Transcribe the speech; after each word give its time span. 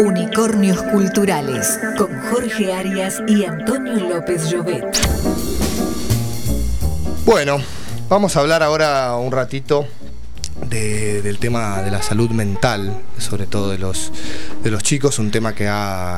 Unicornios 0.00 0.82
Culturales 0.82 1.78
con 1.96 2.18
Jorge 2.20 2.72
Arias 2.72 3.22
y 3.26 3.44
Antonio 3.44 4.08
López 4.08 4.50
Llobet. 4.50 4.84
Bueno, 7.24 7.58
vamos 8.08 8.36
a 8.36 8.40
hablar 8.40 8.62
ahora 8.62 9.16
un 9.16 9.32
ratito 9.32 9.86
del 10.68 11.38
tema 11.38 11.82
de 11.82 11.90
la 11.90 12.02
salud 12.02 12.30
mental, 12.30 13.00
sobre 13.18 13.46
todo 13.46 13.70
de 13.70 13.78
los, 13.78 14.12
de 14.62 14.70
los 14.70 14.82
chicos, 14.82 15.18
un 15.18 15.30
tema 15.30 15.54
que, 15.54 15.70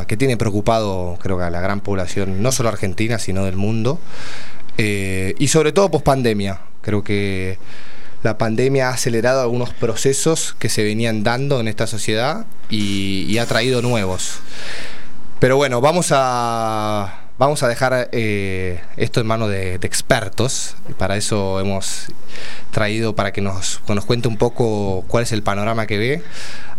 que 0.06 0.16
tiene 0.16 0.36
preocupado 0.36 1.18
creo 1.20 1.38
que 1.38 1.44
a 1.44 1.50
la 1.50 1.60
gran 1.60 1.80
población, 1.80 2.42
no 2.42 2.52
solo 2.52 2.68
argentina, 2.68 3.18
sino 3.18 3.44
del 3.44 3.56
mundo, 3.56 3.98
eh, 4.78 5.34
y 5.38 5.48
sobre 5.48 5.72
todo 5.72 5.90
post 5.90 6.04
pandemia. 6.04 6.60
Creo 6.80 7.02
que 7.02 7.58
la 8.24 8.38
pandemia 8.38 8.88
ha 8.88 8.94
acelerado 8.94 9.42
algunos 9.42 9.74
procesos 9.74 10.56
que 10.58 10.70
se 10.70 10.82
venían 10.82 11.22
dando 11.22 11.60
en 11.60 11.68
esta 11.68 11.86
sociedad 11.86 12.46
y, 12.70 13.36
ha 13.36 13.44
traído 13.44 13.82
nuevos. 13.82 14.38
Pero 15.40 15.58
bueno, 15.58 15.82
vamos 15.82 16.08
a, 16.10 17.28
vamos 17.36 17.62
a 17.62 17.68
dejar 17.68 18.08
eh, 18.12 18.80
esto 18.96 19.20
en 19.20 19.26
manos 19.26 19.50
de, 19.50 19.74
expertos. 19.74 20.74
Y 20.88 20.94
para 20.94 21.18
eso 21.18 21.60
hemos 21.60 22.06
traído 22.70 23.14
para 23.14 23.30
que 23.30 23.42
nos, 23.42 23.82
nos 23.86 24.06
cuente 24.06 24.26
un 24.26 24.38
poco 24.38 25.04
cuál 25.06 25.24
es 25.24 25.32
el 25.32 25.42
panorama 25.42 25.86
que 25.86 25.98
ve 25.98 26.22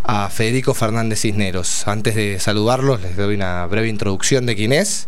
a 0.07 0.29
Federico 0.29 0.73
Fernández 0.73 1.21
Cisneros. 1.21 1.87
Antes 1.87 2.15
de 2.15 2.39
saludarlos, 2.39 3.01
les 3.01 3.17
doy 3.17 3.35
una 3.35 3.65
breve 3.65 3.87
introducción 3.87 4.45
de 4.45 4.55
quién 4.55 4.71
es. 4.71 5.07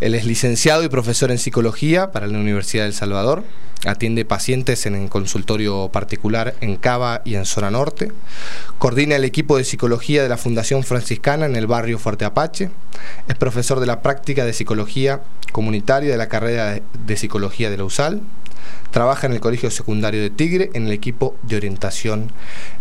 Él 0.00 0.14
es 0.14 0.26
licenciado 0.26 0.84
y 0.84 0.88
profesor 0.88 1.30
en 1.30 1.38
psicología 1.38 2.12
para 2.12 2.26
la 2.26 2.38
Universidad 2.38 2.84
del 2.84 2.92
Salvador. 2.92 3.44
Atiende 3.86 4.24
pacientes 4.24 4.86
en 4.86 4.96
el 4.96 5.08
consultorio 5.08 5.88
particular 5.90 6.54
en 6.60 6.76
Cava 6.76 7.22
y 7.24 7.36
en 7.36 7.46
Zona 7.46 7.70
Norte. 7.70 8.12
Coordina 8.78 9.16
el 9.16 9.24
equipo 9.24 9.56
de 9.56 9.64
psicología 9.64 10.22
de 10.22 10.28
la 10.28 10.36
Fundación 10.36 10.82
Franciscana 10.82 11.46
en 11.46 11.56
el 11.56 11.66
barrio 11.66 11.98
Fuerte 11.98 12.24
Apache. 12.24 12.70
Es 13.28 13.34
profesor 13.36 13.80
de 13.80 13.86
la 13.86 14.02
práctica 14.02 14.44
de 14.44 14.52
psicología 14.52 15.22
comunitaria 15.52 16.10
de 16.10 16.18
la 16.18 16.28
carrera 16.28 16.80
de 17.06 17.16
psicología 17.16 17.70
de 17.70 17.78
la 17.78 17.84
USAL. 17.84 18.20
Trabaja 18.90 19.26
en 19.26 19.32
el 19.34 19.40
Colegio 19.40 19.70
Secundario 19.70 20.20
de 20.20 20.30
Tigre 20.30 20.70
en 20.74 20.86
el 20.86 20.92
equipo 20.92 21.36
de 21.42 21.56
orientación 21.56 22.32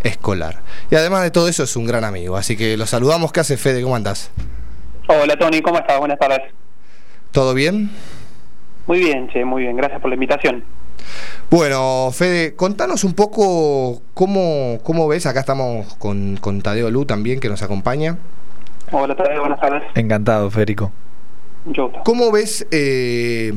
escolar. 0.04 0.62
Y 0.90 0.96
además 0.96 1.24
de 1.24 1.32
todo 1.32 1.48
eso 1.48 1.64
es 1.64 1.76
un 1.76 1.86
gran 1.86 2.04
amigo. 2.04 2.38
Así 2.38 2.56
que 2.56 2.78
lo 2.78 2.86
saludamos. 2.86 3.32
¿Qué 3.32 3.42
hace 3.42 3.58
Fede? 3.58 3.82
¿Cómo 3.82 3.96
andás? 3.96 4.32
Hola 5.08 5.38
Tony, 5.38 5.62
¿cómo 5.62 5.78
estás? 5.78 6.00
Buenas 6.00 6.20
tardes. 6.20 6.42
¿Todo 7.32 7.54
bien? 7.54 7.92
Muy 8.88 9.00
bien, 9.00 9.30
che, 9.30 9.46
muy 9.46 9.64
bien. 9.64 9.76
Gracias 9.78 10.02
por 10.02 10.10
la 10.10 10.16
invitación. 10.16 10.64
Bueno, 11.50 12.10
Fede, 12.12 12.56
contanos 12.56 13.04
un 13.04 13.14
poco 13.14 14.02
cómo, 14.14 14.80
cómo 14.84 15.08
ves, 15.08 15.26
acá 15.26 15.40
estamos 15.42 15.96
con, 15.96 16.38
con 16.38 16.62
Tadeo 16.62 16.92
Lu 16.92 17.06
también 17.06 17.40
que 17.40 17.48
nos 17.48 17.62
acompaña. 17.64 18.18
Hola 18.92 19.16
Tadeo, 19.16 19.42
buenas 19.42 19.60
tardes. 19.60 19.84
Encantado, 19.96 20.50
Federico. 20.52 20.92
Yo. 21.66 21.92
¿Cómo 22.04 22.32
ves 22.32 22.66
eh, 22.72 23.54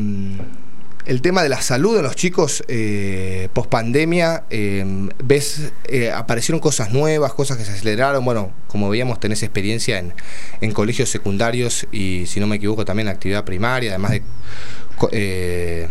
el 1.06 1.22
tema 1.22 1.42
de 1.42 1.48
la 1.48 1.60
salud 1.62 1.96
de 1.96 2.02
los 2.02 2.16
chicos 2.16 2.64
eh, 2.68 3.48
post? 3.52 3.72
Eh, 3.74 5.08
¿Ves, 5.22 5.72
eh, 5.84 6.10
aparecieron 6.10 6.60
cosas 6.60 6.92
nuevas, 6.92 7.32
cosas 7.32 7.56
que 7.56 7.64
se 7.64 7.72
aceleraron? 7.72 8.24
Bueno, 8.24 8.52
como 8.66 8.88
veíamos, 8.88 9.20
tenés 9.20 9.42
experiencia 9.42 9.98
en, 9.98 10.12
en 10.60 10.72
colegios 10.72 11.08
secundarios 11.08 11.86
y, 11.92 12.26
si 12.26 12.40
no 12.40 12.46
me 12.46 12.56
equivoco, 12.56 12.84
también 12.84 13.08
en 13.08 13.14
actividad 13.14 13.44
primaria, 13.44 13.90
además 13.90 14.12
de 14.12 15.88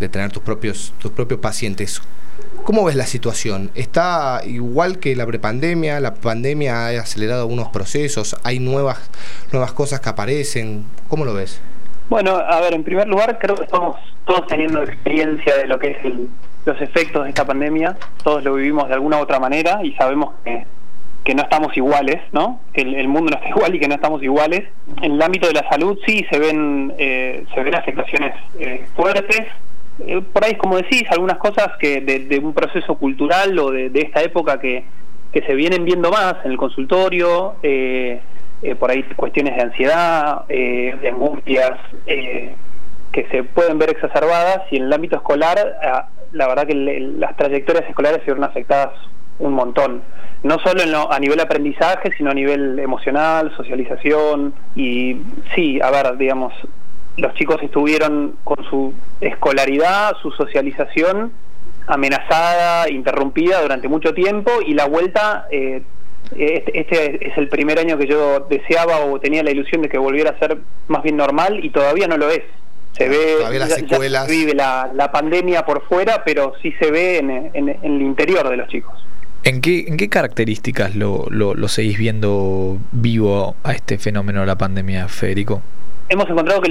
de 0.00 0.08
tener 0.08 0.30
tus 0.30 0.42
propios, 0.42 0.92
tus 0.98 1.12
propios 1.12 1.40
pacientes. 1.40 2.00
¿Cómo 2.64 2.84
ves 2.84 2.96
la 2.96 3.06
situación? 3.06 3.70
¿Está 3.74 4.42
igual 4.44 4.98
que 4.98 5.14
la 5.16 5.26
prepandemia? 5.26 6.00
¿La 6.00 6.14
pandemia 6.14 6.86
ha 6.86 7.00
acelerado 7.00 7.42
algunos 7.42 7.68
procesos? 7.68 8.36
¿Hay 8.42 8.58
nuevas, 8.58 8.98
nuevas 9.52 9.72
cosas 9.72 10.00
que 10.00 10.08
aparecen? 10.08 10.84
¿Cómo 11.08 11.24
lo 11.24 11.32
ves? 11.32 11.60
Bueno, 12.08 12.36
a 12.36 12.60
ver, 12.60 12.74
en 12.74 12.84
primer 12.84 13.08
lugar, 13.08 13.38
creo 13.38 13.56
que 13.56 13.64
estamos 13.64 13.96
todos 14.24 14.46
teniendo 14.46 14.82
experiencia 14.82 15.56
de 15.56 15.66
lo 15.66 15.78
que 15.78 15.90
es 15.90 15.98
los 16.64 16.80
efectos 16.80 17.24
de 17.24 17.30
esta 17.30 17.44
pandemia. 17.44 17.96
Todos 18.22 18.44
lo 18.44 18.54
vivimos 18.54 18.88
de 18.88 18.94
alguna 18.94 19.18
u 19.18 19.22
otra 19.22 19.40
manera 19.40 19.80
y 19.82 19.92
sabemos 19.94 20.34
que, 20.44 20.66
que 21.24 21.34
no 21.34 21.42
estamos 21.42 21.76
iguales, 21.76 22.22
¿no? 22.32 22.60
Que 22.72 22.82
el, 22.82 23.08
mundo 23.08 23.30
no 23.30 23.36
está 23.36 23.48
igual 23.56 23.74
y 23.74 23.80
que 23.80 23.88
no 23.88 23.94
estamos 23.94 24.22
iguales. 24.22 24.64
En 25.02 25.12
el 25.12 25.22
ámbito 25.22 25.46
de 25.48 25.54
la 25.54 25.68
salud 25.68 25.98
sí 26.06 26.24
se 26.30 26.38
ven, 26.38 26.92
eh, 26.98 27.44
se 27.54 27.62
ven 27.62 27.74
afectaciones 27.74 28.34
eh, 28.58 28.86
fuertes 28.94 29.46
eh, 30.04 30.20
por 30.32 30.44
ahí, 30.44 30.54
como 30.56 30.76
decís, 30.76 31.04
algunas 31.10 31.38
cosas 31.38 31.70
que 31.78 32.00
de, 32.00 32.38
un 32.38 32.52
proceso 32.52 32.96
cultural 32.96 33.58
o 33.58 33.70
de, 33.70 33.90
esta 33.94 34.22
época 34.22 34.60
que, 34.60 34.84
que, 35.32 35.42
se 35.42 35.54
vienen 35.54 35.84
viendo 35.84 36.10
más 36.10 36.36
en 36.44 36.52
el 36.52 36.58
consultorio, 36.58 37.54
eh, 37.62 38.20
eh, 38.62 38.74
por 38.74 38.90
ahí 38.90 39.02
cuestiones 39.16 39.56
de 39.56 39.62
ansiedad, 39.62 40.46
de 40.46 41.08
angustias, 41.08 41.78
que 43.16 43.26
se 43.30 43.44
pueden 43.44 43.78
ver 43.78 43.90
exacerbadas 43.90 44.62
y 44.70 44.76
en 44.76 44.84
el 44.84 44.92
ámbito 44.92 45.16
escolar, 45.16 45.58
ah, 45.82 46.08
la 46.32 46.48
verdad 46.48 46.66
que 46.66 46.74
las 46.74 47.34
trayectorias 47.36 47.88
escolares 47.88 48.18
se 48.20 48.26
vieron 48.26 48.44
afectadas 48.44 48.92
un 49.38 49.54
montón. 49.54 50.02
No 50.42 50.58
solo 50.58 50.82
en 50.82 50.94
a 50.94 51.18
nivel 51.18 51.40
aprendizaje, 51.40 52.10
sino 52.16 52.30
a 52.30 52.34
nivel 52.34 52.78
emocional, 52.78 53.52
socialización 53.56 54.54
y 54.74 55.16
sí, 55.54 55.80
a 55.80 55.90
ver, 55.90 56.16
digamos, 56.18 56.52
los 57.16 57.34
chicos 57.34 57.56
estuvieron 57.62 58.36
con 58.44 58.62
su 58.68 58.92
escolaridad, 59.20 60.14
su 60.20 60.30
socialización 60.32 61.32
amenazada, 61.86 62.90
interrumpida 62.90 63.62
durante 63.62 63.88
mucho 63.88 64.12
tiempo 64.12 64.50
y 64.64 64.74
la 64.74 64.86
vuelta, 64.86 65.46
eh, 65.50 65.82
este, 66.36 66.80
este, 66.80 67.28
es 67.28 67.38
el 67.38 67.48
primer 67.48 67.78
año 67.78 67.98
que 67.98 68.06
yo 68.06 68.46
deseaba 68.48 69.00
o 69.00 69.20
tenía 69.20 69.42
la 69.42 69.50
ilusión 69.50 69.82
de 69.82 69.88
que 69.88 69.98
volviera 69.98 70.30
a 70.30 70.38
ser 70.38 70.58
más 70.88 71.02
bien 71.02 71.16
normal 71.16 71.64
y 71.64 71.70
todavía 71.70 72.08
no 72.08 72.16
lo 72.16 72.30
es. 72.30 72.42
Se 72.92 73.08
ve, 73.08 74.08
las 74.08 74.28
vive 74.28 74.54
la, 74.54 75.10
pandemia 75.12 75.66
por 75.66 75.86
fuera, 75.86 76.24
pero 76.24 76.54
sí 76.62 76.72
se 76.80 76.90
ve 76.90 77.18
en, 77.18 77.68
el 77.68 78.02
interior 78.02 78.48
de 78.48 78.56
los 78.56 78.68
chicos. 78.68 78.94
¿En 79.44 79.60
qué, 79.60 79.84
¿En 79.86 79.96
qué 79.96 80.08
características 80.08 80.96
lo, 80.96 81.26
lo, 81.28 81.54
lo 81.54 81.68
seguís 81.68 81.98
viendo 81.98 82.78
vivo 82.92 83.54
a 83.62 83.72
este 83.72 83.98
fenómeno 83.98 84.40
de 84.40 84.46
la 84.46 84.56
pandemia, 84.56 85.08
Federico? 85.08 85.62
hemos 86.08 86.28
encontrado 86.28 86.60
que 86.60 86.70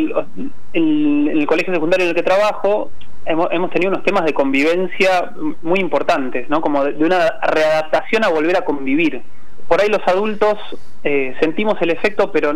en 0.74 1.28
el, 1.28 1.46
colegio 1.46 1.74
secundario 1.74 2.06
en 2.06 2.10
el 2.10 2.16
que 2.16 2.24
trabajo 2.24 2.92
hemos, 3.26 3.48
hemos, 3.52 3.72
tenido 3.72 3.92
unos 3.92 4.04
temas 4.04 4.26
de 4.26 4.34
convivencia 4.34 5.32
muy 5.62 5.80
importantes, 5.80 6.50
¿no? 6.50 6.62
Como 6.62 6.84
de, 6.86 7.04
una 7.04 7.40
readaptación 7.42 8.24
a 8.24 8.30
volver 8.30 8.58
a 8.58 8.62
convivir. 8.62 9.22
Por 9.68 9.82
ahí 9.82 9.90
los 9.90 10.06
adultos 10.08 10.58
eh, 11.04 11.36
sentimos 11.40 11.82
el 11.82 11.92
efecto, 11.92 12.32
pero 12.32 12.54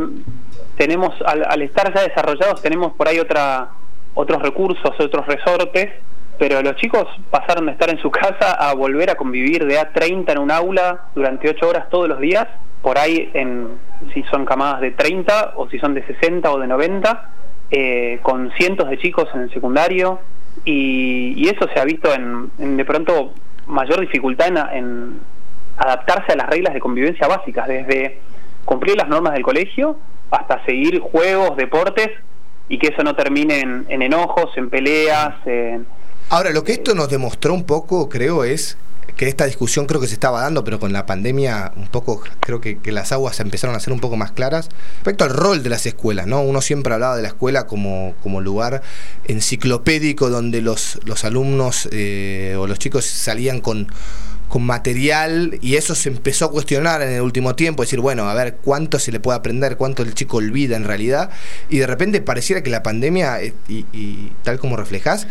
tenemos, 0.77 1.13
al, 1.25 1.61
estar 1.61 1.93
ya 1.93 2.03
desarrollados, 2.03 2.61
tenemos 2.61 2.93
por 2.93 3.07
ahí 3.07 3.19
otra, 3.19 3.69
otros 4.13 4.41
recursos, 4.41 4.91
otros 4.99 5.25
resortes, 5.25 5.91
pero 6.37 6.61
los 6.61 6.75
chicos 6.75 7.07
pasaron 7.29 7.65
de 7.65 7.73
estar 7.73 7.89
en 7.89 7.99
su 7.99 8.11
casa 8.11 8.53
a 8.53 8.73
volver 8.73 9.09
a 9.09 9.15
convivir 9.15 9.65
de 9.65 9.79
A30 9.79 10.31
en 10.31 10.37
un 10.37 10.51
aula 10.51 11.05
durante 11.15 11.49
8 11.49 11.67
horas 11.67 11.89
todos 11.89 12.07
los 12.07 12.19
días 12.19 12.47
por 12.81 12.97
ahí 12.97 13.29
en 13.33 13.67
si 14.13 14.23
son 14.23 14.45
camadas 14.45 14.81
de 14.81 14.91
30 14.91 15.53
o 15.55 15.69
si 15.69 15.79
son 15.79 15.93
de 15.93 16.05
60 16.05 16.51
o 16.51 16.59
de 16.59 16.67
90, 16.67 17.29
eh, 17.71 18.19
con 18.21 18.51
cientos 18.53 18.89
de 18.89 18.97
chicos 18.97 19.27
en 19.33 19.41
el 19.41 19.53
secundario 19.53 20.19
y, 20.65 21.47
eso 21.47 21.67
se 21.73 21.79
ha 21.79 21.85
visto 21.85 22.13
en, 22.13 22.77
de 22.77 22.85
pronto 22.85 23.33
mayor 23.67 23.99
dificultad 24.01 24.47
en, 24.73 25.19
adaptarse 25.79 26.33
a 26.33 26.35
las 26.35 26.49
reglas 26.49 26.73
de 26.73 26.79
convivencia 26.79 27.27
básicas, 27.27 27.67
desde 27.67 28.19
cumplir 28.65 28.97
las 28.97 29.07
normas 29.07 29.33
del 29.33 29.43
colegio 29.43 29.97
hasta 30.29 30.63
seguir 30.65 30.99
juegos, 30.99 31.57
deportes 31.57 32.09
y 32.67 32.77
que 32.77 32.89
eso 32.89 33.01
no 33.01 33.15
termine 33.15 33.61
en, 33.61 33.85
en 33.89 34.01
enojos, 34.01 34.55
en 34.57 34.69
peleas. 34.69 35.35
Ahora, 36.29 36.51
lo 36.51 36.63
que 36.63 36.73
esto 36.73 36.93
nos 36.93 37.09
demostró 37.09 37.53
un 37.53 37.63
poco, 37.63 38.09
creo, 38.09 38.43
es 38.43 38.77
que 39.15 39.27
esta 39.27 39.45
discusión 39.45 39.85
creo 39.85 39.99
que 39.99 40.07
se 40.07 40.13
estaba 40.13 40.41
dando, 40.41 40.63
pero 40.63 40.79
con 40.79 40.93
la 40.93 41.05
pandemia 41.05 41.73
un 41.75 41.87
poco 41.87 42.23
creo 42.39 42.61
que, 42.61 42.79
las 42.85 43.11
aguas 43.11 43.39
empezaron 43.39 43.75
a 43.75 43.79
ser 43.79 43.91
un 43.91 43.99
poco 43.99 44.15
más 44.15 44.31
claras. 44.31 44.69
Respecto 44.95 45.25
al 45.25 45.31
rol 45.31 45.61
de 45.61 45.69
las 45.69 45.85
escuelas, 45.85 46.25
¿no? 46.25 46.41
Uno 46.41 46.61
siempre 46.61 46.93
hablaba 46.93 47.15
de 47.15 47.23
la 47.23 47.27
escuela 47.27 47.67
como, 47.67 48.13
como 48.23 48.39
lugar 48.39 48.81
enciclopédico 49.27 50.29
donde 50.29 50.61
los, 50.61 50.99
los 51.05 51.25
alumnos 51.25 51.89
eh, 51.91 52.55
o 52.57 52.65
los 52.65 52.79
chicos 52.79 53.05
salían 53.05 53.59
con 53.59 53.87
con 54.49 54.65
material 54.65 55.57
y 55.61 55.75
eso 55.75 55.95
se 55.95 56.09
empezó 56.09 56.45
a 56.45 56.51
cuestionar 56.51 57.01
en 57.01 57.13
el 57.13 57.21
último 57.21 57.55
tiempo, 57.55 57.83
decir, 57.83 58.01
bueno, 58.01 58.27
a 58.27 58.33
ver 58.33 58.57
cuánto 58.61 58.99
se 58.99 59.13
le 59.13 59.21
puede 59.21 59.37
aprender, 59.37 59.77
cuánto 59.77 60.03
el 60.03 60.13
chico 60.13 60.37
olvida 60.37 60.75
en 60.75 60.83
realidad, 60.83 61.29
y 61.69 61.77
de 61.77 61.87
repente 61.87 62.19
pareciera 62.19 62.61
que 62.61 62.69
la 62.69 62.83
pandemia, 62.83 63.41
eh, 63.41 63.53
y, 63.69 63.85
y 63.93 64.31
tal 64.43 64.59
como 64.59 64.75
reflejas, 64.75 65.27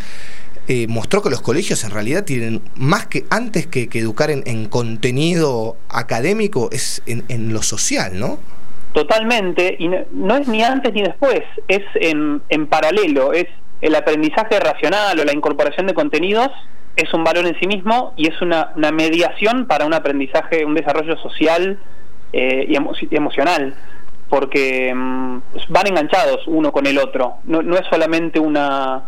eh, 0.71 0.85
mostró 0.87 1.23
que 1.23 1.31
los 1.31 1.41
colegios 1.41 1.83
en 1.83 1.89
realidad 1.89 2.25
tienen 2.25 2.61
más 2.75 3.07
que 3.07 3.25
antes 3.31 3.65
que, 3.65 3.89
educar 3.91 4.29
en, 4.29 4.65
contenido 4.67 5.77
académico, 5.89 6.69
es 6.71 7.01
en, 7.07 7.51
lo 7.51 7.63
social, 7.63 8.19
¿no? 8.19 8.37
Totalmente, 8.93 9.75
y 9.79 9.87
no, 9.87 10.37
es 10.37 10.47
ni 10.47 10.61
antes 10.61 10.93
ni 10.93 11.01
después, 11.01 11.41
es 11.67 11.81
en, 11.95 12.43
en 12.49 12.67
paralelo, 12.67 13.33
es 13.33 13.47
el 13.81 13.95
aprendizaje 13.95 14.59
racional 14.59 15.19
o 15.19 15.25
la 15.25 15.33
incorporación 15.33 15.87
de 15.87 15.95
contenidos 15.95 16.51
es 16.99 17.13
un 17.13 17.23
valor 17.23 17.45
en 17.45 17.57
sí 17.59 17.67
mismo 17.67 18.13
y 18.17 18.27
es 18.27 18.41
una, 18.41 18.73
mediación 18.75 19.65
para 19.65 19.85
un 19.85 19.93
aprendizaje, 19.93 20.65
un 20.65 20.75
desarrollo 20.75 21.17
social 21.17 21.79
eh, 22.33 22.67
y, 22.67 23.15
emocional, 23.15 23.75
porque 24.29 24.93
mm, 24.93 25.41
van 25.69 25.87
enganchados 25.87 26.45
uno 26.47 26.71
con 26.71 26.85
el 26.87 26.97
otro. 26.97 27.35
No, 27.45 27.61
es 27.61 27.85
solamente 27.89 28.39
una, 28.39 29.03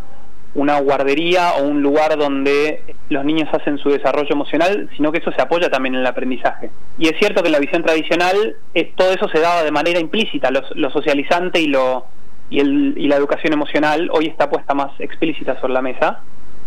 una 0.55 0.79
guardería 0.79 1.53
o 1.59 1.67
un 1.67 1.81
lugar 1.81 2.17
donde 2.17 2.95
los 3.09 3.25
niños 3.25 3.49
hacen 3.51 3.77
su 3.77 3.89
desarrollo 3.89 4.31
emocional, 4.31 4.89
sino 4.95 5.11
que 5.11 5.19
eso 5.19 5.31
se 5.33 5.41
apoya 5.41 5.69
también 5.69 5.95
en 5.95 6.01
el 6.01 6.07
aprendizaje. 6.07 6.71
Y 6.97 7.09
es 7.09 7.17
cierto 7.19 7.41
que 7.41 7.49
en 7.49 7.53
la 7.53 7.59
visión 7.59 7.83
tradicional 7.83 8.55
eh, 8.73 8.93
todo 8.95 9.11
eso 9.11 9.27
se 9.27 9.39
daba 9.39 9.63
de 9.63 9.71
manera 9.71 9.99
implícita, 9.99 10.49
lo, 10.49 10.89
socializante 10.91 11.59
y, 11.59 11.67
lo, 11.67 12.05
y, 12.49 12.61
el, 12.61 12.93
y 12.95 13.09
la 13.09 13.17
educación 13.17 13.51
emocional 13.51 14.09
hoy 14.13 14.27
está 14.27 14.49
puesta 14.49 14.73
más 14.73 14.91
explícita 14.99 15.59
sobre 15.59 15.73
la 15.73 15.81
mesa, 15.81 16.21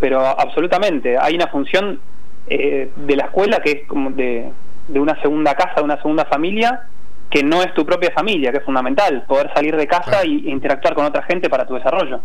pero 0.04 0.20
absolutamente 0.20 1.16
hay 1.16 1.34
una 1.34 1.46
función 1.46 1.98
eh, 2.46 2.90
de 2.94 3.16
la 3.16 3.24
escuela 3.24 3.60
que 3.64 3.70
es 3.70 3.88
como 3.88 4.10
de, 4.10 4.50
de 4.86 5.00
una 5.00 5.18
segunda 5.22 5.54
casa, 5.54 5.76
de 5.76 5.82
una 5.82 5.96
segunda 5.96 6.26
familia, 6.26 6.88
que 7.30 7.42
no 7.42 7.62
es 7.62 7.72
tu 7.72 7.86
propia 7.86 8.10
familia, 8.10 8.52
que 8.52 8.58
es 8.58 8.64
fundamental, 8.64 9.24
poder 9.26 9.50
salir 9.54 9.74
de 9.74 9.86
casa 9.86 10.20
e 10.20 10.28
interactuar 10.28 10.92
con 10.94 11.06
otra 11.06 11.22
gente 11.22 11.48
para 11.48 11.66
tu 11.66 11.72
desarrollo. 11.72 12.20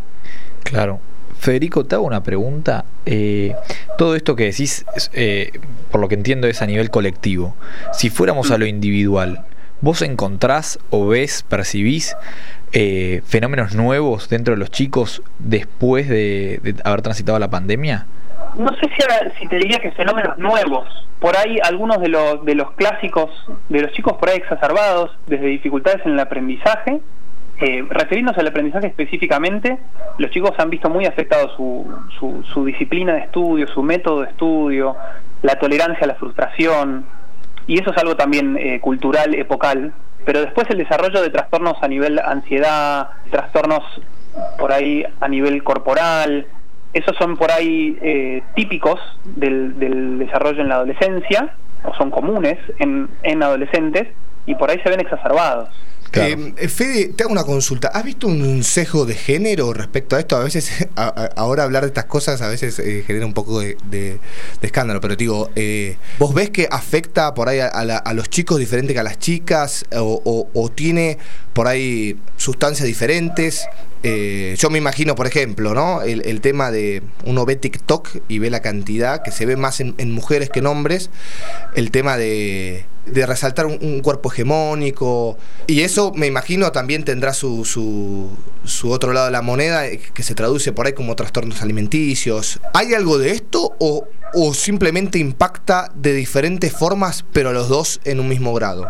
Claro. 0.64 1.00
Federico, 1.38 1.86
te 1.86 1.96
hago 1.96 2.04
una 2.04 2.22
pregunta. 2.22 2.84
Eh, 3.06 3.56
todo 3.98 4.18
esto 4.18 4.36
que 4.36 4.44
decís, 4.44 4.86
eh, 5.14 5.54
por 5.90 6.02
lo 6.02 6.10
que 6.10 6.16
entiendo, 6.16 6.48
es 6.48 6.62
a 6.62 6.66
nivel 6.66 6.90
colectivo. 6.90 7.56
Si 7.94 8.10
fuéramos 8.10 8.52
a 8.52 8.58
lo 8.58 8.66
individual, 8.66 9.46
¿vos 9.80 10.02
encontrás 10.02 10.80
o 10.90 11.08
ves, 11.08 11.46
percibís 11.48 12.18
eh, 12.71 13.21
fenómenos 13.25 13.75
nuevos 13.75 14.30
dentro 14.30 14.54
de 14.54 14.60
los 14.60 14.71
chicos 14.71 15.21
después 15.39 16.07
de, 16.07 16.75
haber 16.83 17.01
transitado 17.01 17.39
la 17.39 17.50
pandemia? 17.50 18.06
No 18.57 18.69
sé 18.75 18.89
si, 19.39 19.48
te 19.48 19.57
diría 19.57 19.80
que 19.80 19.92
fenómenos 19.92 20.38
nuevos. 20.38 20.88
Por 21.19 21.36
ahí 21.38 21.60
algunos 21.63 22.00
de 22.00 22.10
los, 22.10 22.45
de 22.45 22.56
los 22.56 22.71
clásicos, 22.71 23.30
de 23.68 23.81
los 23.81 23.92
chicos 23.92 24.13
por 24.13 24.30
ahí 24.30 24.38
exacerbados, 24.38 25.12
desde 25.27 25.48
dificultades 25.48 26.06
en 26.06 26.13
el 26.13 26.19
aprendizaje, 26.19 27.01
eh, 27.62 27.86
refiriéndose 27.89 28.39
al 28.39 28.48
aprendizaje 28.48 28.88
específicamente, 28.88 29.80
los 30.18 30.31
chicos 30.31 30.51
han 30.60 30.69
visto 30.69 30.89
muy 30.89 31.06
afectado 31.06 31.50
su, 31.57 32.44
su, 32.54 32.65
disciplina 32.65 33.13
de 33.13 33.19
estudio, 33.19 33.68
su 33.68 33.83
método 33.83 34.22
de 34.22 34.30
estudio, 34.30 34.95
la 35.42 35.56
tolerancia 35.56 36.06
a 36.06 36.07
la 36.07 36.15
frustración, 36.15 37.06
y 37.68 37.80
eso 37.80 37.92
es 37.92 37.98
algo 37.98 38.15
también 38.15 38.57
eh, 38.57 38.80
cultural, 38.80 39.36
epocal. 39.36 39.94
Pero 40.25 40.42
después 40.42 40.69
el 40.69 40.77
desarrollo 40.77 41.21
de 41.21 41.30
trastornos 41.30 41.77
a 41.81 41.88
nivel 41.88 42.19
ansiedad, 42.19 43.10
trastornos 43.31 43.83
por 44.57 44.71
ahí 44.71 45.04
a 45.19 45.27
nivel 45.27 45.63
corporal, 45.63 46.45
esos 46.94 47.16
son 47.18 47.38
por 47.38 47.51
ahí 47.51 47.98
eh, 48.01 48.44
típicos 48.56 49.00
del, 49.24 49.77
del, 49.80 50.19
desarrollo 50.19 50.62
en 50.62 50.69
la 50.69 50.75
adolescencia, 50.75 51.54
o 51.83 51.94
son 51.95 52.12
comunes 52.12 52.57
en, 52.80 53.10
en 53.24 53.44
adolescentes, 53.44 54.07
y 54.45 54.56
por 54.56 54.69
ahí 54.69 54.80
se 54.83 54.89
ven 54.89 55.00
exacerbados. 55.00 55.69
Eh, 56.14 56.54
eh, 56.58 56.68
Fede, 56.68 57.10
te 57.10 57.24
hago 57.24 57.32
una 57.32 57.44
consulta. 57.44 57.90
¿Has 57.90 58.04
visto 58.04 58.28
un 58.28 58.64
sesgo 58.64 59.06
de 59.06 59.14
género 59.14 59.74
respecto 59.74 60.16
a 60.16 60.20
esto? 60.20 60.36
A 60.38 60.44
veces, 60.44 60.88
ahora 61.36 61.64
hablar 61.64 61.84
de 61.84 61.88
estas 61.88 62.06
cosas 62.06 62.42
a 62.42 62.48
veces 62.48 62.80
eh, 62.80 63.04
genera 63.06 63.26
un 63.26 63.34
poco 63.34 63.60
de, 63.60 64.20
escándalo, 64.62 65.02
pero 65.02 65.16
digo, 65.16 65.52
¿vos 66.18 66.34
ves 66.34 66.50
que 66.50 66.68
afecta 66.72 67.34
por 67.34 67.50
ahí 67.50 67.60
a, 67.60 68.14
los 68.14 68.30
chicos 68.30 68.58
diferente 68.58 68.94
que 68.94 69.00
a 69.00 69.04
las 69.04 69.20
chicas? 69.20 69.86
O, 69.92 70.72
tiene 70.74 71.18
por 71.54 71.68
ahí 71.68 72.18
sustancias 72.38 72.88
diferentes? 72.88 73.68
yo 74.02 74.70
me 74.70 74.78
imagino, 74.78 75.16
por 75.16 75.28
ejemplo, 75.28 75.74
¿no? 75.74 76.02
El, 76.02 76.42
tema 76.42 76.72
de 76.72 77.04
uno 77.26 77.46
ve 77.46 77.56
TikTok 77.56 78.10
y 78.28 78.40
ve 78.40 78.50
la 78.50 78.62
cantidad 78.62 79.22
que 79.22 79.32
se 79.32 79.46
ve 79.46 79.58
más 79.58 79.80
en 79.80 80.12
mujeres 80.12 80.50
que 80.50 80.60
en 80.60 80.68
hombres. 80.68 81.10
El 81.76 81.92
tema 81.92 82.18
de 82.18 82.86
de 83.10 83.26
resaltar 83.26 83.66
un, 83.66 84.02
cuerpo 84.02 84.32
hegemónico. 84.32 85.38
Y 85.68 85.82
eso 85.82 86.12
me 86.16 86.28
imagino 86.28 86.72
también 86.72 87.04
tendrá 87.04 87.34
su, 87.34 87.66
su, 87.66 88.92
otro 88.92 89.14
lado 89.14 89.28
de 89.28 89.32
la 89.32 89.42
moneda, 89.42 89.88
eh, 89.88 90.00
que 90.14 90.24
se 90.24 90.36
traduce 90.36 90.72
por 90.72 90.88
ahí 90.88 90.94
como 90.94 91.16
trastornos 91.16 91.62
alimenticios. 91.62 92.60
¿Hay 92.74 92.94
algo 92.94 93.18
de 93.18 93.32
esto 93.32 93.76
o, 93.80 94.08
o 94.34 94.54
simplemente 94.54 95.20
impacta 95.20 95.90
de 95.94 96.14
diferentes 96.14 96.78
formas, 96.78 97.26
pero 97.34 97.52
los 97.52 97.70
dos 97.70 98.00
en 98.06 98.20
un 98.20 98.28
mismo 98.28 98.54
grado? 98.54 98.88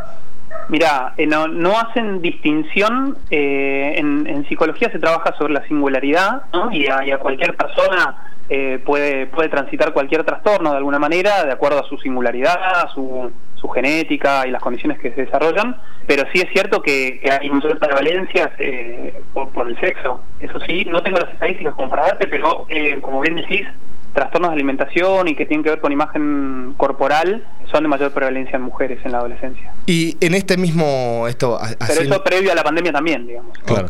Mira, 0.69 1.13
eh, 1.17 1.25
no, 1.25 1.47
no, 1.47 1.79
hacen 1.79 2.21
distinción. 2.21 3.17
Eh, 3.31 3.95
en, 3.97 4.45
psicología 4.47 4.91
se 4.91 4.99
trabaja 4.99 5.35
sobre 5.37 5.53
la 5.53 5.67
singularidad 5.67 6.43
y, 6.71 6.87
a, 6.87 7.17
cualquier 7.17 7.55
persona 7.55 8.33
puede, 8.83 9.27
puede 9.27 9.49
transitar 9.49 9.93
cualquier 9.93 10.23
trastorno 10.23 10.71
de 10.71 10.77
alguna 10.77 10.97
manera, 10.97 11.43
de 11.43 11.51
acuerdo 11.51 11.79
a 11.79 11.87
su 11.87 11.97
singularidad, 11.99 12.57
a 12.83 12.89
su, 12.93 13.31
su 13.59 13.67
genética 13.69 14.47
y 14.47 14.51
las 14.51 14.61
condiciones 14.61 14.99
que 14.99 15.11
se 15.11 15.25
desarrollan, 15.25 15.75
pero 16.07 16.23
sí 16.33 16.41
es 16.41 16.49
cierto 16.51 16.81
que, 16.81 17.21
hay 17.29 17.49
mayor 17.49 17.77
prevalencias 17.79 18.49
eh, 18.59 19.21
por, 19.33 19.67
el 19.67 19.79
sexo. 19.79 20.21
Eso 20.39 20.59
sí, 20.61 20.85
no 20.85 21.01
tengo 21.03 21.19
las 21.19 21.31
estadísticas 21.33 21.75
como 21.75 21.89
para 21.89 22.07
darte, 22.07 22.27
pero 22.27 22.65
eh, 22.69 22.99
como 23.01 23.21
bien 23.21 23.35
decís, 23.35 23.67
trastornos 24.13 24.51
de 24.51 24.55
alimentación 24.55 25.27
y 25.27 25.35
que 25.35 25.45
tienen 25.45 25.63
que 25.63 25.69
ver 25.69 25.79
con 25.79 25.91
imagen 25.91 26.73
corporal 26.77 27.45
son 27.71 27.83
de 27.83 27.89
mayor 27.89 28.11
prevalencia 28.11 28.55
en 28.55 28.63
mujeres 28.63 28.99
en 29.05 29.11
la 29.11 29.19
adolescencia. 29.19 29.71
Y 29.85 30.17
en 30.21 30.33
este 30.33 30.57
mismo... 30.57 31.27
esto 31.27 31.59
Pero 31.87 32.01
eso 32.01 32.23
previo 32.23 32.51
a 32.51 32.55
la 32.55 32.63
pandemia 32.63 32.91
también, 32.91 33.27
digamos. 33.27 33.57
Claro. 33.59 33.87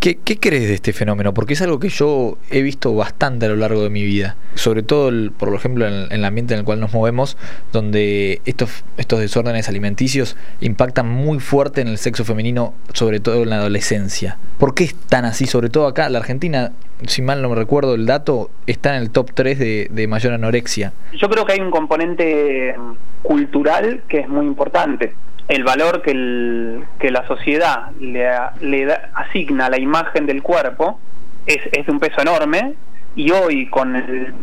¿Qué, 0.00 0.38
crees 0.38 0.68
de 0.68 0.74
este 0.74 0.92
fenómeno? 0.92 1.32
Porque 1.32 1.54
es 1.54 1.62
algo 1.62 1.78
que 1.78 1.88
yo 1.88 2.38
he 2.50 2.62
visto 2.62 2.94
bastante 2.94 3.46
a 3.46 3.48
lo 3.48 3.56
largo 3.56 3.82
de 3.82 3.90
mi 3.90 4.02
vida. 4.04 4.36
Sobre 4.54 4.82
todo, 4.82 5.12
por 5.32 5.54
ejemplo, 5.54 5.86
en, 5.86 6.10
el 6.10 6.24
ambiente 6.24 6.54
en 6.54 6.60
el 6.60 6.64
cual 6.64 6.80
nos 6.80 6.92
movemos, 6.92 7.36
donde 7.72 8.40
estos, 8.44 8.84
estos 8.96 9.20
desórdenes 9.20 9.68
alimenticios 9.68 10.36
impactan 10.60 11.08
muy 11.08 11.38
fuerte 11.38 11.80
en 11.80 11.88
el 11.88 11.98
sexo 11.98 12.24
femenino, 12.24 12.74
sobre 12.92 13.20
todo 13.20 13.42
en 13.42 13.50
la 13.50 13.56
adolescencia. 13.56 14.38
¿Por 14.58 14.74
qué 14.74 14.84
es 14.84 14.94
tan 14.94 15.24
así? 15.24 15.46
Sobre 15.46 15.68
todo 15.68 15.86
acá, 15.86 16.08
la 16.08 16.18
Argentina 16.18 16.72
si 17.04 17.22
mal 17.22 17.42
no 17.42 17.54
recuerdo 17.54 17.94
el 17.94 18.06
dato, 18.06 18.50
está 18.66 18.96
en 18.96 19.02
el 19.02 19.10
top 19.10 19.30
3 19.34 19.58
de, 19.90 20.06
mayor 20.08 20.32
anorexia. 20.32 20.92
Yo 21.12 21.28
creo 21.28 21.44
que 21.44 21.52
hay 21.52 21.60
un 21.60 21.70
componente 21.70 22.74
cultural 23.22 24.02
que 24.08 24.20
es 24.20 24.28
muy 24.28 24.46
importante. 24.46 25.14
El 25.48 25.62
valor 25.62 26.02
que, 26.02 26.10
el, 26.10 26.84
que 26.98 27.10
la 27.10 27.26
sociedad 27.26 27.90
le, 28.00 28.28
le 28.60 28.92
asigna 29.14 29.66
a 29.66 29.70
la 29.70 29.78
imagen 29.78 30.26
del 30.26 30.42
cuerpo 30.42 30.98
es, 31.46 31.58
es 31.72 31.86
de 31.86 31.92
un 31.92 32.00
peso 32.00 32.20
enorme 32.20 32.74
y 33.14 33.30
hoy 33.30 33.68
con 33.68 33.94
el, 33.94 34.34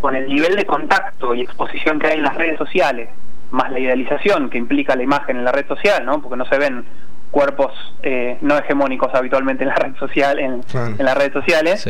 con 0.00 0.16
el 0.16 0.28
nivel 0.28 0.56
de 0.56 0.66
contacto 0.66 1.34
y 1.34 1.42
exposición 1.42 1.98
que 1.98 2.08
hay 2.08 2.18
en 2.18 2.24
las 2.24 2.36
redes 2.36 2.58
sociales, 2.58 3.08
más 3.50 3.70
la 3.70 3.78
idealización 3.78 4.50
que 4.50 4.58
implica 4.58 4.96
la 4.96 5.02
imagen 5.02 5.38
en 5.38 5.44
la 5.44 5.52
red 5.52 5.66
social, 5.66 6.04
¿no? 6.04 6.20
porque 6.20 6.36
no 6.36 6.44
se 6.46 6.58
ven 6.58 6.84
cuerpos 7.30 7.72
eh, 8.02 8.38
no 8.40 8.58
hegemónicos 8.58 9.14
habitualmente 9.14 9.64
en 9.64 9.68
la 9.68 9.76
red 9.76 9.94
social, 9.96 10.38
en, 10.38 10.62
las 10.98 11.16
redes 11.16 11.32
sociales. 11.32 11.88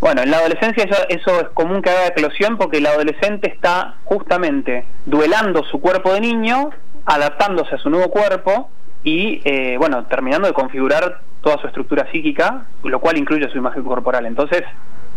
Bueno, 0.00 0.22
en 0.22 0.30
la 0.30 0.38
adolescencia 0.38 0.84
eso, 1.08 1.40
es 1.40 1.48
común 1.54 1.80
que 1.80 1.90
haga 1.90 2.08
eclosión 2.08 2.58
porque 2.58 2.78
el 2.78 2.86
adolescente 2.86 3.48
está 3.48 3.94
justamente 4.04 4.84
duelando 5.06 5.64
su 5.64 5.80
cuerpo 5.80 6.12
de 6.12 6.20
niño, 6.20 6.70
adaptándose 7.06 7.76
a 7.76 7.78
su 7.78 7.88
nuevo 7.88 8.10
cuerpo 8.10 8.70
y, 9.02 9.40
eh, 9.44 9.76
bueno, 9.78 10.04
terminando 10.06 10.46
de 10.46 10.52
configurar 10.52 11.20
toda 11.42 11.58
su 11.58 11.66
estructura 11.66 12.10
psíquica, 12.10 12.66
lo 12.82 13.00
cual 13.00 13.16
incluye 13.16 13.48
su 13.50 13.56
imagen 13.56 13.84
corporal. 13.84 14.26
Entonces, 14.26 14.64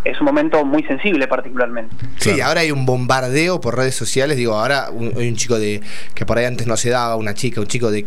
es 0.04 0.20
un 0.20 0.26
momento 0.26 0.64
muy 0.64 0.84
sensible 0.84 1.28
particularmente. 1.28 1.96
Sí, 2.18 2.40
ahora 2.42 2.62
hay 2.62 2.72
un 2.72 2.86
bombardeo 2.86 3.60
por 3.60 3.76
redes 3.76 3.96
sociales, 3.96 4.38
digo, 4.38 4.54
ahora 4.54 4.88
hay 4.88 5.28
un 5.28 5.36
chico 5.36 5.60
de 5.60 5.82
que 6.14 6.26
por 6.26 6.38
ahí 6.38 6.46
antes 6.46 6.68
no 6.68 6.78
se 6.78 6.90
daba, 6.90 7.16
una 7.16 7.34
chica, 7.34 7.60
un 7.60 7.68
chico 7.68 7.92
de 7.92 8.06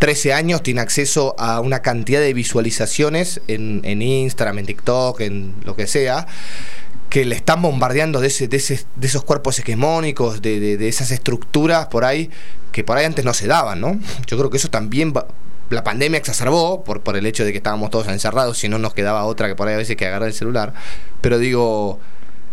13 0.00 0.32
años 0.32 0.62
tiene 0.62 0.80
acceso 0.80 1.36
a 1.38 1.60
una 1.60 1.82
cantidad 1.82 2.20
de 2.20 2.32
visualizaciones 2.32 3.42
en, 3.48 3.82
en 3.84 4.00
Instagram, 4.00 4.58
en 4.58 4.66
TikTok, 4.66 5.20
en 5.20 5.54
lo 5.64 5.76
que 5.76 5.86
sea, 5.86 6.26
que 7.10 7.26
le 7.26 7.34
están 7.34 7.60
bombardeando 7.60 8.18
de, 8.20 8.28
ese, 8.28 8.48
de, 8.48 8.56
esos 8.56 9.24
cuerpos 9.24 9.58
hegemónicos, 9.58 10.40
de, 10.40 10.88
esas 10.88 11.10
estructuras 11.10 11.88
por 11.88 12.06
ahí, 12.06 12.30
que 12.72 12.82
por 12.82 12.96
ahí 12.96 13.04
antes 13.04 13.26
no 13.26 13.34
se 13.34 13.46
daban, 13.46 13.80
¿no? 13.80 14.00
Yo 14.26 14.38
creo 14.38 14.48
que 14.48 14.56
eso 14.56 14.70
también 14.70 15.12
la 15.68 15.84
pandemia 15.84 16.16
exacerbó 16.16 16.82
por, 16.82 17.02
por 17.02 17.16
el 17.16 17.26
hecho 17.26 17.44
de 17.44 17.52
que 17.52 17.58
estábamos 17.58 17.90
todos 17.90 18.08
encerrados 18.08 18.64
y 18.64 18.70
no 18.70 18.78
nos 18.78 18.94
quedaba 18.94 19.24
otra 19.24 19.48
que 19.48 19.54
por 19.54 19.68
ahí 19.68 19.74
a 19.74 19.78
veces 19.78 19.96
que 19.96 20.06
agarrar 20.06 20.28
el 20.28 20.34
celular. 20.34 20.72
Pero 21.20 21.38
digo, 21.38 22.00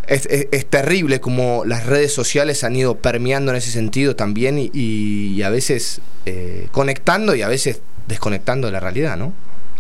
es, 0.08 0.66
terrible 0.70 1.20
como 1.20 1.64
las 1.66 1.86
redes 1.86 2.14
sociales 2.14 2.64
han 2.64 2.76
ido 2.76 2.96
permeando 2.96 3.52
en 3.52 3.58
ese 3.58 3.72
sentido 3.72 4.16
también 4.16 4.58
y, 4.58 5.42
a 5.44 5.50
veces 5.50 6.02
eh, 6.26 6.68
conectando 6.72 7.36
y 7.36 7.42
a 7.42 7.48
veces 7.48 7.82
desconectando 8.08 8.68
de 8.68 8.74
la 8.74 8.80
realidad, 8.80 9.18
¿no? 9.18 9.34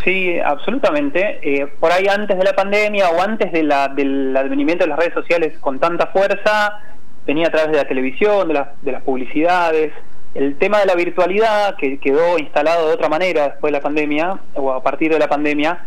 Sí, 0.04 0.38
absolutamente. 0.40 1.40
Eh, 1.42 1.68
por 1.80 1.92
ahí 1.92 2.08
antes 2.08 2.38
de 2.38 2.44
la 2.44 2.54
pandemia 2.54 3.10
o 3.10 3.22
antes 3.22 3.52
de 3.52 3.64
la, 3.64 3.88
del 3.88 4.36
advenimiento 4.36 4.84
de 4.84 4.90
las 4.90 5.00
redes 5.00 5.14
sociales 5.14 5.58
con 5.60 5.80
tanta 5.80 6.08
fuerza, 6.08 6.82
venía 7.26 7.48
a 7.48 7.52
través 7.52 7.72
de 7.72 7.78
la 7.78 7.88
televisión, 7.88 8.48
de, 8.48 8.64
de 8.82 8.92
las 8.92 9.04
publicidades. 9.04 9.94
El 10.36 10.58
tema 10.58 10.80
de 10.80 10.86
la 10.86 10.96
virtualidad, 10.96 11.76
que 11.78 11.98
quedó 12.00 12.38
instalado 12.38 12.88
de 12.88 12.94
otra 12.94 13.10
manera 13.10 13.50
después 13.50 13.72
de 13.72 13.80
la 13.80 13.84
pandemia, 13.84 14.40
o 14.54 14.72
a 14.72 14.84
partir 14.84 15.12
de 15.12 15.20
la 15.20 15.28
pandemia, 15.28 15.86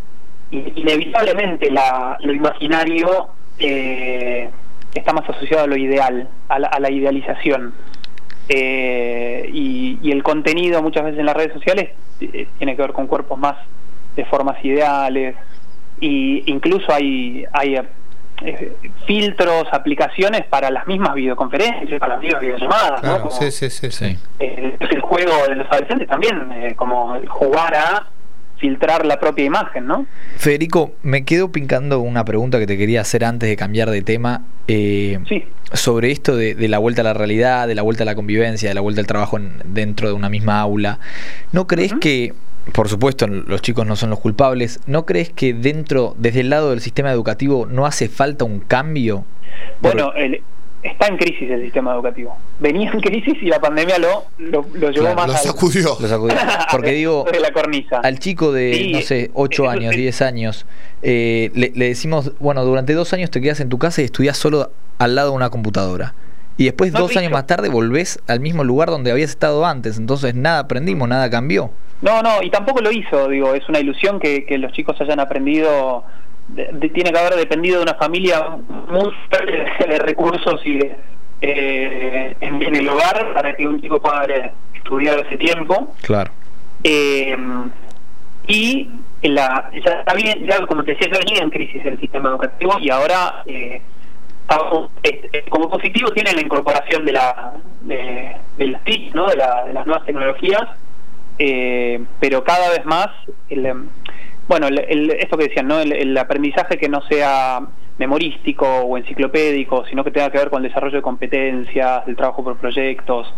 inevitablemente 0.50 1.70
la, 1.70 2.18
lo 2.20 2.32
imaginario 2.32 3.30
eh, 3.60 4.50
está 4.94 5.12
más 5.12 5.28
asociado 5.28 5.64
a 5.64 5.66
lo 5.66 5.76
ideal, 5.76 6.28
a 6.48 6.58
la, 6.58 6.90
idealización. 6.90 7.74
eh, 8.48 9.48
y, 9.52 10.10
el 10.10 10.22
contenido 10.22 10.82
muchas 10.82 11.04
veces 11.04 11.20
en 11.20 11.26
las 11.26 11.36
redes 11.36 11.52
sociales 11.52 11.90
eh, 12.20 12.48
tiene 12.58 12.74
que 12.74 12.82
ver 12.82 12.92
con 12.92 13.06
cuerpos 13.06 13.38
más 13.38 13.56
de 14.16 14.24
formas 14.24 14.62
ideales 14.64 15.36
y 16.00 16.42
incluso 16.50 16.92
hay 16.92 17.44
hay 17.52 17.76
eh, 18.42 18.76
filtros, 19.06 19.66
aplicaciones 19.70 20.46
para 20.46 20.70
las 20.70 20.86
mismas 20.86 21.14
videoconferencias, 21.14 22.00
para 22.00 22.14
las 22.14 22.22
mismas 22.22 22.40
videollamadas, 22.40 23.02
¿no? 23.02 23.30
sí, 23.30 23.50
sí, 23.50 23.70
sí, 23.70 24.18
el 24.38 25.00
juego 25.00 25.32
de 25.46 25.56
los 25.56 25.66
adolescentes 25.68 26.08
también, 26.08 26.74
como 26.74 27.20
jugar 27.28 27.74
a 27.74 28.06
filtrar 28.60 29.06
la 29.06 29.18
propia 29.18 29.44
imagen, 29.44 29.86
¿no? 29.86 30.06
Federico, 30.36 30.92
me 31.02 31.24
quedo 31.24 31.50
pincando 31.50 32.00
una 32.00 32.24
pregunta 32.24 32.58
que 32.58 32.66
te 32.66 32.76
quería 32.76 33.00
hacer 33.00 33.24
antes 33.24 33.48
de 33.48 33.56
cambiar 33.56 33.90
de 33.90 34.02
tema. 34.02 34.44
sí 34.66 35.44
sobre 35.72 36.10
esto 36.10 36.36
de, 36.36 36.68
la 36.68 36.78
vuelta 36.78 37.02
a 37.02 37.04
la 37.04 37.14
realidad, 37.14 37.68
de 37.68 37.74
la 37.74 37.82
vuelta 37.82 38.02
a 38.02 38.06
la 38.06 38.14
convivencia, 38.14 38.68
de 38.68 38.74
la 38.74 38.80
vuelta 38.80 39.00
al 39.00 39.06
trabajo 39.06 39.38
dentro 39.64 40.08
de 40.08 40.14
una 40.14 40.28
misma 40.28 40.60
aula. 40.60 40.98
¿No 41.52 41.66
crees 41.66 41.92
que, 42.00 42.34
por 42.72 42.88
supuesto, 42.88 43.26
los 43.26 43.62
chicos 43.62 43.86
no 43.86 43.96
son 43.96 44.10
los 44.10 44.18
culpables, 44.18 44.80
¿no 44.86 45.06
crees 45.06 45.30
que 45.30 45.54
dentro, 45.54 46.14
desde 46.18 46.40
el 46.40 46.50
lado 46.50 46.70
del 46.70 46.80
sistema 46.80 47.12
educativo, 47.12 47.66
no 47.66 47.86
hace 47.86 48.08
falta 48.08 48.44
un 48.44 48.60
cambio? 48.60 49.24
Bueno, 49.80 50.12
está 50.82 51.08
en 51.08 51.16
crisis 51.16 51.50
el 51.50 51.62
sistema 51.62 51.92
educativo. 51.92 52.36
Venía 52.58 52.90
en 52.90 53.00
crisis 53.00 53.34
y 53.40 53.46
la 53.46 53.60
pandemia 53.60 53.98
lo, 53.98 54.24
lo, 54.38 54.90
llevó 54.90 55.14
más 55.14 55.28
lo 55.28 55.34
sacudió. 55.34 55.96
Lo 56.00 56.08
sacudió. 56.08 56.36
Porque 56.70 56.90
digo, 56.92 57.26
la 57.40 57.52
cornisa. 57.52 58.00
al 58.00 58.18
chico 58.18 58.52
de, 58.52 58.90
no 58.92 59.00
sé, 59.00 59.30
8 59.34 59.68
años, 59.68 59.94
10 59.94 60.22
años, 60.22 60.66
eh, 61.02 61.50
le, 61.54 61.72
le, 61.74 61.88
decimos, 61.88 62.32
bueno, 62.38 62.64
durante 62.64 62.94
dos 62.94 63.12
años 63.12 63.30
te 63.30 63.40
quedas 63.40 63.60
en 63.60 63.68
tu 63.68 63.78
casa 63.78 64.02
y 64.02 64.04
estudias 64.04 64.36
solo 64.36 64.70
al 64.98 65.14
lado 65.14 65.30
de 65.30 65.36
una 65.36 65.50
computadora. 65.50 66.14
Y 66.60 66.64
después, 66.64 66.92
dos 66.92 67.16
años 67.16 67.32
más 67.32 67.46
tarde, 67.46 67.70
volvés 67.70 68.20
al 68.26 68.40
mismo 68.40 68.64
lugar 68.64 68.90
donde 68.90 69.10
habías 69.10 69.30
estado 69.30 69.64
antes. 69.64 69.96
Entonces, 69.96 70.34
nada 70.34 70.58
aprendimos, 70.58 71.08
nada 71.08 71.30
cambió. 71.30 71.70
No, 72.02 72.20
no, 72.20 72.42
y 72.42 72.50
tampoco 72.50 72.82
lo 72.82 72.92
hizo. 72.92 73.28
Digo, 73.28 73.54
es 73.54 73.66
una 73.70 73.80
ilusión 73.80 74.20
que, 74.20 74.44
los 74.58 74.70
chicos 74.72 75.00
hayan 75.00 75.20
aprendido. 75.20 76.04
Tiene 76.54 77.12
que 77.12 77.18
haber 77.18 77.34
dependido 77.36 77.78
de 77.78 77.82
una 77.84 77.94
familia 77.94 78.58
muy 78.88 79.12
de, 79.88 79.98
recursos 79.98 80.60
y 80.64 80.78
eh, 81.40 82.36
en, 82.40 82.74
el 82.74 82.88
hogar 82.88 83.32
para 83.34 83.54
que 83.56 83.66
un 83.66 83.80
chico 83.80 84.00
pueda 84.00 84.52
estudiar 84.74 85.20
ese 85.26 85.36
tiempo. 85.36 85.94
Claro. 86.02 86.30
Eh, 86.82 87.36
y 88.46 88.88
la, 89.22 89.70
ya 89.84 90.00
está 90.00 90.14
bien, 90.14 90.46
ya 90.46 90.66
como 90.66 90.82
te 90.82 90.92
decía, 90.92 91.08
ya 91.12 91.18
venía 91.18 91.42
en 91.42 91.50
crisis 91.50 91.84
el 91.84 92.00
sistema 92.00 92.30
educativo 92.30 92.78
y 92.80 92.90
ahora 92.90 93.42
eh, 93.46 93.82
como 95.48 95.70
positivo 95.70 96.10
tiene 96.10 96.32
la 96.32 96.40
incorporación 96.40 97.04
de 97.04 97.12
la 97.12 97.52
de, 97.82 98.36
las 98.58 98.82
TIC, 98.84 99.14
¿no? 99.14 99.28
de, 99.28 99.36
las 99.36 99.86
nuevas 99.86 100.04
tecnologías, 100.04 100.62
eh, 101.38 102.02
pero 102.18 102.42
cada 102.42 102.70
vez 102.70 102.84
más, 102.84 103.08
el, 103.48 103.66
em, 103.66 103.88
bueno, 104.50 104.68
el, 104.68 105.10
esto 105.10 105.38
que 105.38 105.48
decían, 105.48 105.66
¿no? 105.66 105.80
El, 105.80 106.16
aprendizaje 106.18 106.76
que 106.76 106.88
no 106.88 107.00
sea 107.02 107.60
memorístico 107.98 108.66
o 108.66 108.98
enciclopédico, 108.98 109.86
sino 109.86 110.04
que 110.04 110.10
tenga 110.10 110.30
que 110.30 110.38
ver 110.38 110.50
con 110.50 110.62
el 110.62 110.68
desarrollo 110.68 110.96
de 110.96 111.02
competencias, 111.02 112.06
el 112.06 112.16
trabajo 112.16 112.44
por 112.44 112.58
proyectos, 112.58 113.32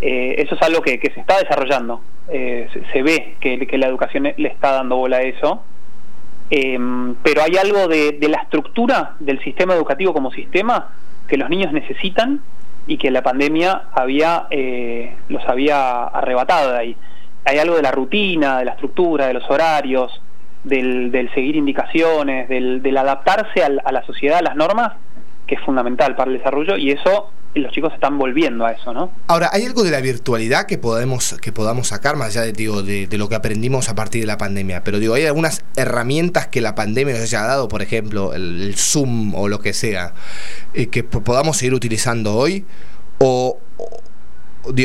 eh, 0.00 0.36
eso 0.38 0.54
es 0.54 0.62
algo 0.62 0.80
que, 0.82 0.98
se 1.00 1.20
está 1.20 1.38
desarrollando. 1.38 2.00
Eh, 2.28 2.68
se, 2.92 3.02
ve 3.02 3.36
que, 3.40 3.66
que 3.66 3.78
la 3.78 3.86
educación 3.86 4.32
le 4.36 4.48
está 4.48 4.72
dando 4.72 4.96
bola 4.96 5.18
a 5.18 5.22
eso 5.22 5.62
eh, 6.50 6.78
pero 7.22 7.42
hay 7.42 7.56
algo 7.56 7.88
de, 7.88 8.18
la 8.28 8.38
estructura 8.38 9.16
del 9.18 9.42
sistema 9.42 9.74
educativo 9.74 10.12
como 10.12 10.30
sistema 10.30 10.90
que 11.26 11.36
los 11.36 11.50
niños 11.50 11.72
necesitan 11.72 12.40
y 12.86 12.98
que 12.98 13.10
la 13.10 13.22
pandemia 13.22 13.82
había 13.92 14.46
eh, 14.50 15.16
los 15.28 15.44
había 15.48 16.04
arrebatado 16.04 16.76
ahí. 16.76 16.96
Hay 17.44 17.58
algo 17.58 17.76
de 17.76 17.82
la 17.82 17.90
rutina, 17.90 18.58
de 18.58 18.64
la 18.64 18.72
estructura, 18.72 19.26
de 19.26 19.34
los 19.34 19.48
horarios, 19.50 20.20
del, 20.66 21.30
seguir 21.34 21.56
indicaciones, 21.56 22.48
del, 22.48 22.96
adaptarse 22.96 23.62
a 23.62 23.92
la 23.92 24.04
sociedad, 24.04 24.38
a 24.38 24.42
las 24.42 24.56
normas, 24.56 24.92
que 25.46 25.54
es 25.54 25.60
fundamental 25.62 26.16
para 26.16 26.30
el 26.30 26.38
desarrollo 26.38 26.76
y 26.76 26.90
eso 26.90 27.30
los 27.54 27.72
chicos 27.72 27.92
están 27.94 28.18
volviendo 28.18 28.66
a 28.66 28.72
eso, 28.72 28.92
¿no? 28.92 29.10
Ahora, 29.28 29.50
¿hay 29.52 29.64
algo 29.64 29.82
de 29.82 29.90
la 29.90 30.00
virtualidad 30.00 30.66
que 30.66 30.78
podemos, 30.78 31.36
que 31.40 31.52
podamos 31.52 31.88
sacar, 31.88 32.16
más 32.16 32.28
allá 32.28 32.42
de, 32.42 32.52
digo, 32.52 32.82
de, 32.82 33.08
lo 33.12 33.28
que 33.28 33.34
aprendimos 33.34 33.88
a 33.88 33.94
partir 33.94 34.20
de 34.20 34.26
la 34.26 34.36
pandemia? 34.36 34.84
Pero 34.84 34.98
digo, 34.98 35.14
¿hay 35.14 35.24
algunas 35.24 35.64
herramientas 35.76 36.48
que 36.48 36.60
la 36.60 36.74
pandemia 36.74 37.14
nos 37.14 37.22
haya 37.22 37.42
dado, 37.42 37.68
por 37.68 37.82
ejemplo, 37.82 38.34
el, 38.34 38.74
Zoom 38.76 39.34
o 39.34 39.48
lo 39.48 39.60
que 39.60 39.72
sea, 39.72 40.12
eh, 40.74 40.88
que 40.88 41.02
podamos 41.02 41.56
seguir 41.56 41.74
utilizando 41.74 42.34
hoy? 42.34 42.64
¿O, 43.18 43.58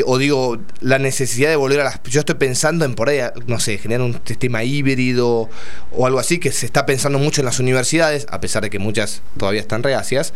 o 0.06 0.18
digo, 0.18 0.58
la 0.80 0.98
necesidad 0.98 1.50
de 1.50 1.56
volver 1.56 1.80
a 1.80 1.84
las... 1.84 2.02
Yo 2.04 2.20
estoy 2.20 2.36
pensando 2.36 2.84
en 2.84 2.94
por 2.94 3.08
ahí, 3.08 3.20
no 3.46 3.58
sé, 3.58 3.78
generar 3.78 4.02
un 4.02 4.20
sistema 4.24 4.64
híbrido 4.64 5.48
o 5.92 6.06
algo 6.06 6.18
así, 6.18 6.38
que 6.38 6.52
se 6.52 6.66
está 6.66 6.86
pensando 6.86 7.18
mucho 7.18 7.40
en 7.40 7.46
las 7.46 7.60
universidades, 7.60 8.26
a 8.30 8.40
pesar 8.40 8.62
de 8.62 8.70
que 8.70 8.78
muchas 8.78 9.22
todavía 9.36 9.60
están 9.60 9.82
reacias. 9.82 10.34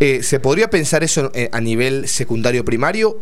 Eh, 0.00 0.22
¿Se 0.22 0.40
podría 0.40 0.70
pensar 0.70 1.02
eso 1.02 1.30
eh, 1.34 1.48
a 1.52 1.60
nivel 1.60 2.08
secundario 2.08 2.64
primario 2.64 3.18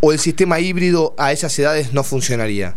o 0.00 0.12
el 0.12 0.18
sistema 0.18 0.60
híbrido 0.60 1.14
a 1.18 1.32
esas 1.32 1.58
edades 1.58 1.92
no 1.92 2.02
funcionaría? 2.04 2.74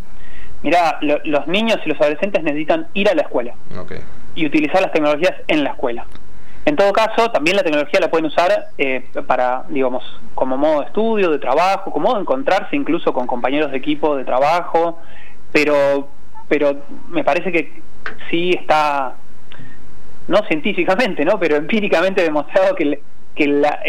Mira, 0.64 1.00
los 1.02 1.48
niños 1.48 1.80
y 1.86 1.90
los 1.90 2.00
adolescentes 2.00 2.44
necesitan 2.44 2.88
ir 2.94 3.10
a 3.10 3.16
la 3.16 3.24
escuela 3.24 3.56
y 4.36 4.46
utilizar 4.46 4.82
las 4.82 4.92
tecnologías 4.92 5.34
en 5.48 5.64
la 5.64 5.72
escuela. 5.72 6.06
En 6.64 6.76
todo 6.76 6.94
caso, 6.94 7.32
también 7.32 7.58
la 7.58 7.64
tecnología 7.64 8.00
la 8.00 8.12
pueden 8.12 8.28
usar 8.28 8.68
eh, 8.78 9.04
para, 9.26 9.64
digamos, 9.70 10.04
como 10.36 10.58
modo 10.58 10.82
de 10.82 10.86
estudio, 10.88 11.32
de 11.32 11.40
trabajo, 11.40 11.92
como 11.92 12.06
modo 12.06 12.16
de 12.16 12.22
encontrarse 12.22 12.76
incluso 12.76 13.14
con 13.14 13.26
compañeros 13.26 13.72
de 13.72 13.78
equipo 13.78 14.16
de 14.16 14.26
trabajo, 14.26 15.00
pero, 15.52 16.08
pero 16.48 16.78
me 17.10 17.24
parece 17.24 17.52
que 17.52 17.82
sí 18.30 18.52
está, 18.52 19.16
no 20.28 20.38
científicamente, 20.48 21.26
¿no? 21.26 21.40
pero 21.40 21.56
empíricamente 21.56 22.22
demostrado 22.22 22.76
que, 22.76 23.02
que 23.34 23.48
la, 23.48 23.80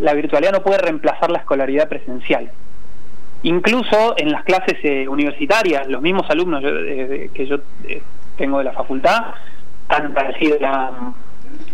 la 0.00 0.14
virtualidad 0.14 0.52
no 0.52 0.62
puede 0.62 0.78
reemplazar 0.78 1.30
la 1.30 1.38
escolaridad 1.38 1.88
presencial. 1.88 2.52
Incluso 3.42 4.14
en 4.16 4.30
las 4.30 4.44
clases 4.44 4.78
eh, 4.84 5.08
universitarias, 5.08 5.88
los 5.88 6.00
mismos 6.00 6.30
alumnos 6.30 6.62
eh, 6.64 7.30
que 7.34 7.46
yo 7.46 7.58
tengo 8.38 8.58
de 8.58 8.64
la 8.64 8.72
facultad 8.72 9.34
han 9.88 10.14
parecido 10.14 10.56
la 10.60 11.12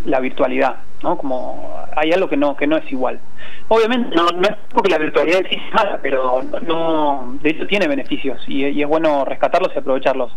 la 0.05 0.19
virtualidad, 0.19 0.77
¿no? 1.03 1.17
Como 1.17 1.75
hay 1.95 2.11
algo 2.11 2.27
que 2.27 2.37
no 2.37 2.55
que 2.55 2.67
no 2.67 2.77
es 2.77 2.91
igual. 2.91 3.19
Obviamente 3.67 4.15
no, 4.15 4.27
no 4.29 4.41
es 4.41 4.55
porque 4.73 4.89
la 4.89 4.97
virtualidad 4.97 5.41
existe 5.41 5.69
mala, 5.73 5.99
pero 6.01 6.41
no 6.65 7.37
de 7.41 7.49
hecho 7.49 7.67
tiene 7.67 7.87
beneficios 7.87 8.41
y, 8.47 8.81
es 8.81 8.87
bueno 8.87 9.25
rescatarlos 9.25 9.71
y 9.75 9.79
aprovecharlos. 9.79 10.31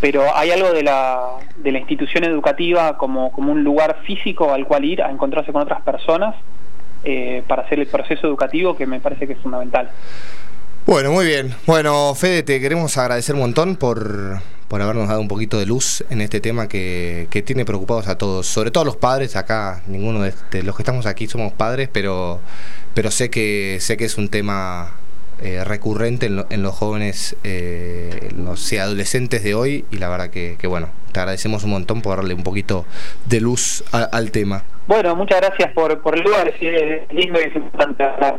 Pero 0.00 0.24
hay 0.34 0.50
algo 0.50 0.72
de 0.72 0.82
la, 0.82 1.38
de 1.56 1.70
la 1.70 1.78
institución 1.78 2.24
educativa 2.24 2.96
como, 2.96 3.30
como 3.30 3.52
un 3.52 3.62
lugar 3.62 3.98
físico 4.04 4.52
al 4.52 4.66
cual 4.66 4.84
ir 4.84 5.00
a 5.00 5.10
encontrarse 5.10 5.52
con 5.52 5.62
otras 5.62 5.80
personas 5.82 6.34
eh, 7.04 7.42
para 7.46 7.62
hacer 7.62 7.78
el 7.78 7.86
proceso 7.86 8.26
educativo 8.26 8.76
que 8.76 8.86
me 8.86 9.00
parece 9.00 9.26
que 9.28 9.34
es 9.34 9.38
fundamental. 9.38 9.90
Bueno, 10.84 11.12
muy 11.12 11.26
bien. 11.26 11.54
Bueno, 11.64 12.12
Fede, 12.16 12.42
te 12.42 12.60
queremos 12.60 12.98
agradecer 12.98 13.36
un 13.36 13.42
montón 13.42 13.76
por, 13.76 14.40
por 14.66 14.82
habernos 14.82 15.06
dado 15.06 15.20
un 15.20 15.28
poquito 15.28 15.60
de 15.60 15.64
luz 15.64 16.04
en 16.10 16.20
este 16.20 16.40
tema 16.40 16.66
que, 16.66 17.28
que 17.30 17.40
tiene 17.40 17.64
preocupados 17.64 18.08
a 18.08 18.18
todos, 18.18 18.48
sobre 18.48 18.72
todo 18.72 18.82
a 18.82 18.86
los 18.86 18.96
padres. 18.96 19.36
Acá, 19.36 19.82
ninguno 19.86 20.22
de, 20.22 20.62
los 20.64 20.74
que 20.74 20.82
estamos 20.82 21.06
aquí 21.06 21.28
somos 21.28 21.52
padres, 21.52 21.88
pero, 21.92 22.40
pero 22.94 23.12
sé, 23.12 23.30
que, 23.30 23.78
sé 23.80 23.96
que 23.96 24.06
es 24.06 24.18
un 24.18 24.28
tema 24.28 24.96
eh, 25.40 25.62
recurrente 25.62 26.26
en, 26.26 26.62
los 26.62 26.74
jóvenes, 26.74 27.36
eh, 27.44 28.30
los 28.36 28.72
adolescentes 28.72 29.44
de 29.44 29.54
hoy, 29.54 29.84
y 29.92 29.98
la 29.98 30.08
verdad 30.08 30.30
que, 30.30 30.56
que, 30.58 30.66
bueno, 30.66 30.88
te 31.12 31.20
agradecemos 31.20 31.62
un 31.62 31.70
montón 31.70 32.02
por 32.02 32.16
darle 32.16 32.34
un 32.34 32.42
poquito 32.42 32.86
de 33.26 33.40
luz 33.40 33.84
al 33.92 34.32
tema. 34.32 34.64
Bueno, 34.88 35.14
muchas 35.14 35.42
gracias 35.42 35.72
por, 35.74 36.02
por 36.02 36.18
el 36.18 36.24
lugar, 36.24 36.48
es 36.48 37.12
lindo 37.12 37.40
y 37.40 37.44
es 37.44 37.54
importante 37.54 38.02
hablar 38.02 38.36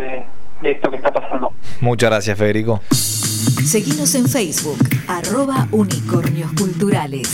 de 0.63 0.71
esto 0.71 0.89
que 0.89 0.97
está 0.97 1.11
pasando. 1.11 1.53
Muchas 1.81 2.09
gracias, 2.09 2.37
Federico. 2.37 2.81
Seguimos 2.91 4.15
en 4.15 4.27
Facebook, 4.27 4.79
arroba 5.07 5.67
unicornios 5.71 6.51
culturales. 6.53 7.29